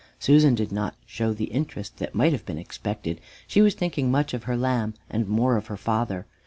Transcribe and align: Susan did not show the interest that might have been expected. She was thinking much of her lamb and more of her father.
Susan 0.17 0.55
did 0.55 0.71
not 0.71 0.95
show 1.05 1.31
the 1.31 1.51
interest 1.53 1.97
that 1.97 2.15
might 2.15 2.31
have 2.31 2.43
been 2.43 2.57
expected. 2.57 3.21
She 3.45 3.61
was 3.61 3.75
thinking 3.75 4.09
much 4.09 4.33
of 4.33 4.45
her 4.45 4.57
lamb 4.57 4.95
and 5.11 5.27
more 5.27 5.57
of 5.57 5.67
her 5.67 5.77
father. 5.77 6.25